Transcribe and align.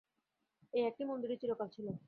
এই 0.73 0.83
একটি 0.85 1.03
মন্দিরই 1.05 1.37
চিরকাল 1.37 1.67
ছিল। 1.67 1.87